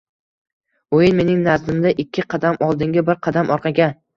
Oʻyin 0.99 1.19
mening 1.19 1.45
nazdimda 1.49 1.93
ikki 2.05 2.27
qadam 2.35 2.61
oldinga 2.71 3.07
bir 3.11 3.25
qadam 3.29 3.57
orqaga 3.59 3.93